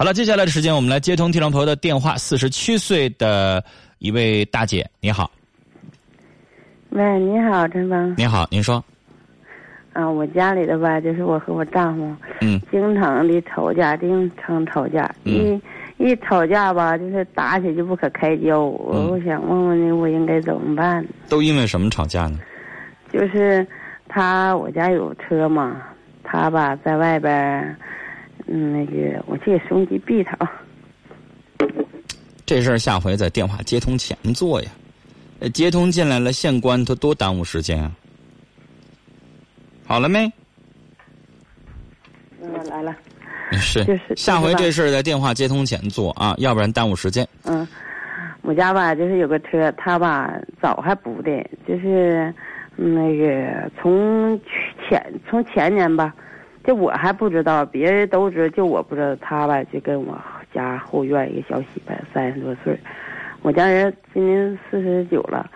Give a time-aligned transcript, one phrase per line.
[0.00, 2.16] 好了，接下来的时间我们来接通听众朋友的电话。
[2.16, 3.62] 四十七岁的
[3.98, 5.30] 一位大姐，你好。
[6.88, 8.14] 喂，你好，陈芳。
[8.16, 8.82] 你好，您说。
[9.92, 15.60] 啊，我家里的吧，就是我和我丈夫，嗯，经常的吵架，经常吵架，一
[15.98, 18.58] 一吵架吧，就是打起就不可开交。
[18.58, 21.06] 我我想问问你，我应该怎么办？
[21.28, 22.38] 都因为什么吵架呢？
[23.12, 23.66] 就是
[24.08, 25.76] 他，我家有车嘛，
[26.24, 27.76] 他吧在外边，
[28.52, 30.50] 嗯，那个我去给收音机闭他啊。
[32.44, 34.68] 这事儿下回在电话接通前做呀，
[35.54, 37.92] 接通进来了现关，他多耽误时间啊。
[39.86, 40.30] 好了没？
[42.42, 42.96] 嗯，来了。
[43.52, 47.26] 是，就是下回这事儿在电话接通前做啊，要不然耽误时间。
[47.44, 47.66] 嗯，
[48.42, 51.30] 我家吧就是有个车，他吧早还补的，
[51.68, 52.34] 就是
[52.76, 54.40] 那个从
[54.88, 56.14] 前从前年吧，
[56.64, 59.16] 就我还不知道，别人都知，就我不知道。
[59.16, 60.16] 他吧就跟我
[60.54, 62.78] 家后院一个小媳妇，三十多岁，
[63.42, 65.48] 我家人今年四十九了。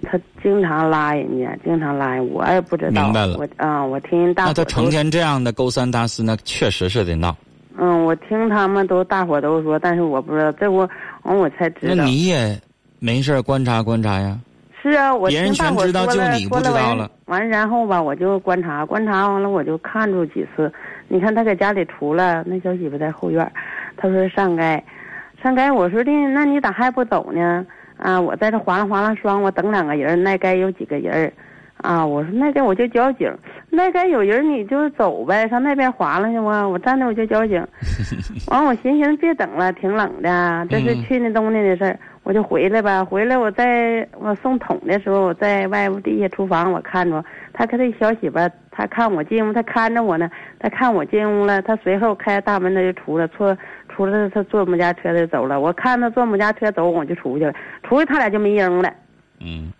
[0.00, 3.02] 他经常拉人家，经常拉人，我也不知道。
[3.02, 3.36] 明白了。
[3.36, 4.44] 我啊，我听大。
[4.44, 7.36] 那他成天这样的勾三搭四，那确实是得闹。
[7.76, 10.88] 嗯，我听他们都大伙都说，但是我不知道，这我
[11.24, 11.94] 完我才知道。
[11.96, 12.56] 那你也
[13.00, 14.38] 没事观察观察呀。
[14.88, 17.10] 是啊，我别人全知道，就你不知道了。
[17.26, 20.72] 完然后吧，我就观察，观察完了，我就看住几次。
[21.08, 23.50] 你看他在家里出来，那小媳妇在后院，
[23.96, 24.82] 他说上街，
[25.42, 25.70] 上街。
[25.70, 27.64] 我说的，那你咋还不走呢？
[27.96, 31.32] 啊，我在这划拉划拉霜，我等两个人，那该有几个人
[31.78, 33.32] 啊，我说那该我就交警，
[33.70, 37.64] 那该有人你就走呗，上那边划拉去吧，我站那我就交警。
[38.48, 43.02] 完，我寻思别等了，挺冷的，这是去年冬天的事儿，我就回来吧。
[43.02, 48.38] 回来我在我送桶的时候，我在外屋地下厨房，我看着他跟他小媳妇，
[48.70, 53.56] 他看我进屋，他看着我呢，他看我进屋了，他随后开大门他就出来，出。
[53.88, 55.58] 出来，他坐我们家车就走了。
[55.58, 57.52] 我看他坐我们家车走，我就出去了。
[57.82, 58.92] 出去，他俩就没影了。
[59.40, 59.72] 嗯，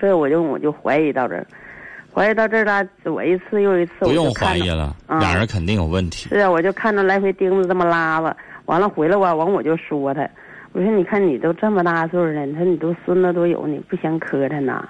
[0.00, 1.46] 所以我就我就怀疑到这儿，
[2.12, 2.82] 怀疑到这儿了。
[3.04, 6.30] 我一次又一次，不用怀疑了，俩人肯定有问题。
[6.30, 10.28] 是啊，我就看着来回钉子这么拉吧，完了回来吧，完我就说他，
[10.72, 14.82] 我说你看你都这么大岁数了，你说你都孙子都有，你不嫌磕碜呐？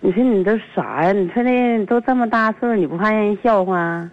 [0.00, 1.12] 你说你都啥呀？
[1.12, 4.08] 你说那都这么大岁数，你不怕让人笑话？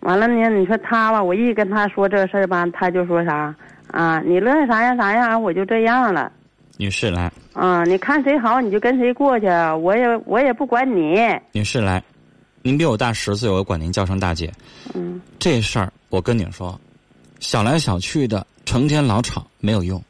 [0.00, 3.54] 完了呢，你说他吧，我一跟他说这事儿吧，他就说啥
[3.90, 4.20] 啊？
[4.20, 6.30] 你乐意啥样啥样，我就这样了。
[6.76, 7.32] 女士来。
[7.54, 9.46] 啊，你看谁好你就跟谁过去，
[9.80, 11.18] 我也我也不管你。
[11.52, 12.02] 女士来，
[12.60, 14.52] 您比我大十岁，我管您叫声大姐。
[14.94, 15.18] 嗯。
[15.38, 16.78] 这事儿我跟你说，
[17.40, 20.02] 想来想去的，成天老吵没有用。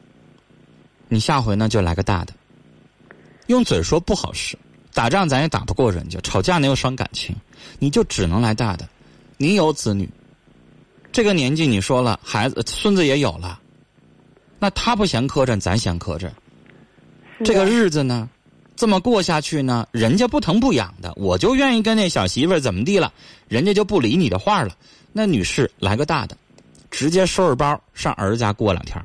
[1.08, 2.32] 你下回呢就来个大的。
[3.46, 4.58] 用嘴说不好使，
[4.92, 7.36] 打仗咱也打不过人家，吵架呢又伤感情，
[7.78, 8.88] 你就只能来大的。
[9.36, 10.08] 你有子女，
[11.12, 13.60] 这个年纪你说了，孩子孙子也有了，
[14.58, 16.30] 那他不嫌磕碜，咱嫌磕碜。
[17.44, 18.30] 这个日子呢，
[18.76, 23.12] 这么过下去呢，人家不疼不痒的，我就愿意跟那小媳妇怎么地了，
[23.46, 24.74] 人家就不理你的话了。
[25.12, 26.36] 那女士来个大的，
[26.96, 29.02] 直接收拾包上儿子家过两天，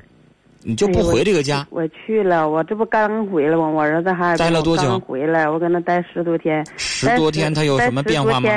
[0.62, 1.66] 你就不回这个家。
[1.70, 3.68] 我去了，我这不刚回来吗？
[3.68, 4.98] 我儿子还待了多久？
[5.00, 6.64] 回来，我跟他待十多天。
[6.76, 8.48] 十多天，他有什么变化吗？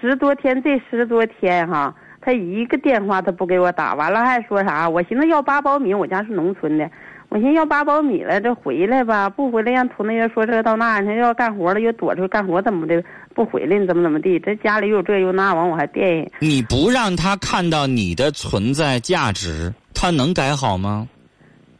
[0.00, 4.88] 十多天，这十多天哈，他一个电话他不给我打，完了还说啥？
[4.88, 6.90] 我寻思要八包米，我家是农村的，
[7.34, 13.02] 我寻思要八苞米了，这回来吧，不回来让屯那人说这到那，他要干活了又躲出去干活，怎么的？
[13.34, 14.38] 不回来你怎么怎么地？
[14.38, 16.32] 这家里又这又那，完我还惦记。
[16.38, 21.08] 你不让他看到你的存在价值，他能改好吗？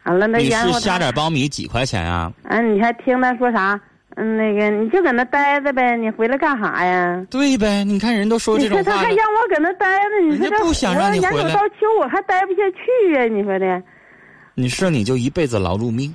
[0.02, 2.32] 完了，那你是下点苞米几块钱啊？
[2.42, 3.80] 啊，你还听他说啥？
[4.16, 7.24] 嗯，那个你就搁那待着呗，你回来干啥呀？
[7.30, 8.80] 对呗，你看人都说这种话。
[8.80, 11.54] 你说他还让我搁那待着，你说这不想让你回来。
[11.54, 13.80] 到秋我还待不下去呀，你说的。
[14.54, 16.14] 你是你就一辈子劳碌命，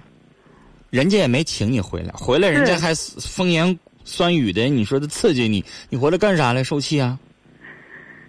[0.89, 6.63] 人家也没请你回来，回来人家还风言酸语的，你说的刺激你，你回来干啥来？
[6.63, 7.19] 受气啊！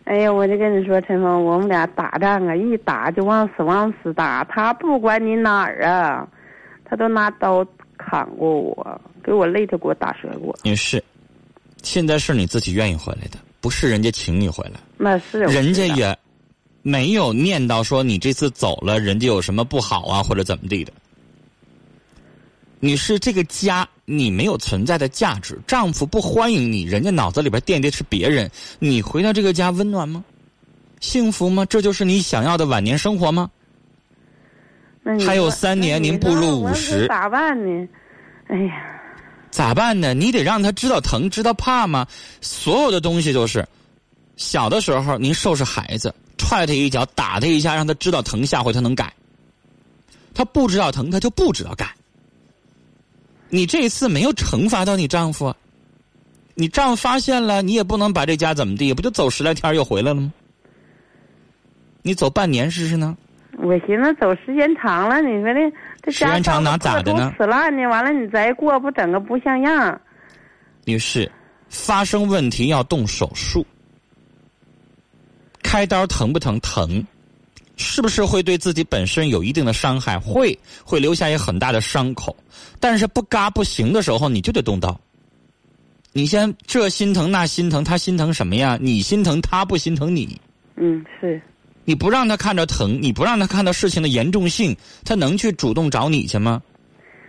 [0.04, 6.26] 哎呀，我就跟你说，陈峰，我们俩打仗啊，一打就往死往死打，他不管你哪儿啊，
[6.85, 7.64] 他都拿刀
[7.96, 9.00] 砍过我。
[9.23, 10.58] 给我累，他给我打折过。
[10.62, 11.00] 也是，
[11.82, 14.81] 现在是你自己愿意回来的，不是人家请你回来。
[14.96, 16.19] 那是人家也
[16.82, 20.93] 没有念叨说你这次走了，人家有什么不好啊，或者怎么地的。
[22.79, 28.50] 你是，这个家你没有存在的价值，丈夫不欢迎你，人家脑子里边惦记的是别人。
[28.79, 30.25] 你回到这个家温暖吗？
[31.00, 31.67] 幸福吗？
[31.67, 33.50] 这就是你想要的晚年生活吗？
[35.26, 37.88] 还有三年，您步入五十，咋办呢？
[38.49, 38.97] 哎呀！
[39.50, 40.15] 咋办呢？
[40.15, 42.06] 你得让他知道疼，知道怕吗？
[42.41, 43.67] 所有的东西都是，
[44.37, 46.15] 小的时候您收拾孩子，
[46.50, 49.12] 踹他一脚，打他一下，让他知道疼，下回他能改。
[50.35, 51.94] 他不知道疼，他就不知道改。
[53.50, 55.55] 你这次没有惩罚到你丈夫，
[56.55, 60.32] 你丈夫发现了，你也不能把这家怎么地，不就走十来天又回来了吗？
[62.02, 63.17] 你走半年试试呢？
[63.58, 67.32] 我寻思走时间长了，你说这这时间长哪咋的呢？
[67.38, 70.00] 死烂呢，完了你再过不整个不像样。
[70.85, 71.31] 女士，
[71.69, 73.64] 发生问题要动手术，
[75.70, 76.58] 开刀疼不疼？
[76.58, 77.06] 疼。
[77.76, 80.19] 是不是会对自己本身有一定的伤害？
[80.19, 82.37] 会，会留下一个很大的伤口。
[82.81, 85.00] 但是不嘎不行的时候，你就得动刀。
[86.12, 88.76] 你先这心疼那心疼，他心疼什么呀？
[88.81, 90.40] 你心疼他不心疼你？
[90.75, 91.40] 嗯，是。
[91.84, 96.61] 你不让他看着疼，你不让他看到事情的严重性，他能去主动找你去吗？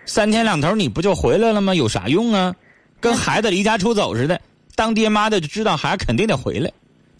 [0.08, 1.76] 三天两头你不就回来了吗？
[1.76, 2.56] 有啥用啊？
[3.00, 4.42] 跟孩子离家出走似的，
[4.74, 6.72] 当爹妈的就知道孩子肯定得回来，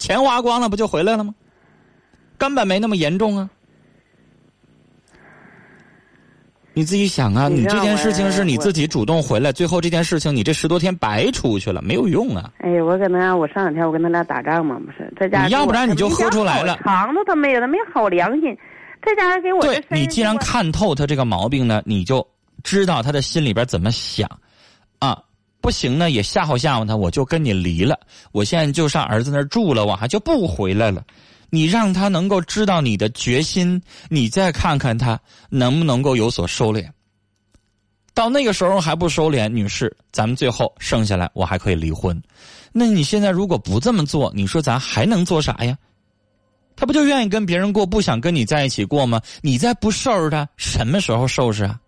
[0.02, 1.32] 钱花光了不就回来了吗？
[2.36, 3.48] 根本没那么严重啊！
[6.74, 12.50] 你自己想啊，你这件事情是你自己主动回来，最后这件事情你这十多天白出去了，没有用啊！
[12.58, 15.44] 哎呀，我可能我上两天我跟他俩打仗嘛，不是在家。
[15.44, 16.76] 你要不然你就喝出来了。
[16.82, 18.58] 肠子他没有，他没好良心，
[19.06, 19.60] 在家给我。
[19.62, 22.26] 对你既然看透他这个毛病呢，你就
[22.64, 24.28] 知道他的心里边怎么想，
[24.98, 25.22] 啊，
[25.62, 27.98] 不行呢也吓唬吓唬他，我就跟你离了，
[28.32, 31.02] 我现在就上儿子那儿住了，我还就不回来了。
[31.48, 36.88] 你让他能够知道你的决心，你再看看他能不能够有所收敛。
[38.14, 42.20] 到那个时候还不收敛，女士，咱们最后剩下来我还可以离婚。
[42.72, 45.78] 那你现在如果不这么做，你说咱还能做啥呀？
[46.74, 49.20] 他不就愿意跟别人过，不想跟你在一起过吗？
[49.42, 51.78] 你再不收拾他，什么时候收拾啊？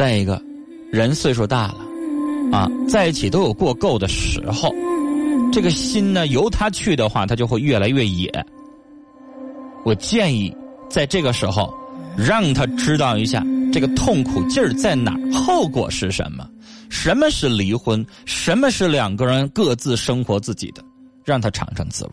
[0.00, 0.42] 再一个，
[0.90, 4.74] 人岁数大了，啊，在一起都有过够的时候。
[5.52, 8.32] 这个心呢，由他去的话，他就会越来越野。
[9.84, 10.56] 我建议
[10.88, 11.70] 在这个时候，
[12.16, 16.48] 让他知道一下这个痛苦劲儿在哪儿，后果是什么，
[16.88, 20.82] 什么是离婚，什么是两个人各自生活自己的，
[21.26, 22.12] 让他尝尝滋味